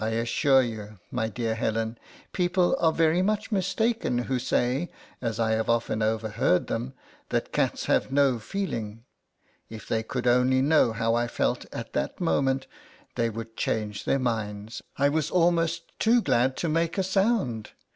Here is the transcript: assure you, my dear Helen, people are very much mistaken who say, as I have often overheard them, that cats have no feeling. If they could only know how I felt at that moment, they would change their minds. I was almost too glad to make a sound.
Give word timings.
assure 0.03 0.63
you, 0.63 0.97
my 1.11 1.27
dear 1.29 1.53
Helen, 1.53 1.95
people 2.33 2.75
are 2.79 2.91
very 2.91 3.21
much 3.21 3.51
mistaken 3.51 4.17
who 4.23 4.39
say, 4.39 4.89
as 5.21 5.39
I 5.39 5.51
have 5.51 5.69
often 5.69 6.01
overheard 6.01 6.65
them, 6.65 6.95
that 7.29 7.53
cats 7.53 7.85
have 7.85 8.11
no 8.11 8.39
feeling. 8.39 9.03
If 9.69 9.87
they 9.87 10.01
could 10.01 10.25
only 10.25 10.59
know 10.63 10.91
how 10.91 11.13
I 11.13 11.27
felt 11.27 11.67
at 11.71 11.93
that 11.93 12.19
moment, 12.19 12.65
they 13.13 13.29
would 13.29 13.55
change 13.55 14.05
their 14.05 14.17
minds. 14.17 14.81
I 14.97 15.07
was 15.07 15.29
almost 15.29 15.83
too 15.99 16.19
glad 16.19 16.57
to 16.57 16.67
make 16.67 16.97
a 16.97 17.03
sound. 17.03 17.69